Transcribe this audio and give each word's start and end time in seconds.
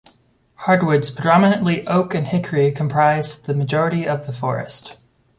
Hardwoods, 0.55 1.11
predominantly 1.11 1.85
oak 1.85 2.15
and 2.15 2.25
hickory, 2.25 2.71
comprise 2.71 3.39
the 3.39 3.53
majority 3.53 4.07
of 4.07 4.25
the 4.25 4.33
forest. 4.33 4.97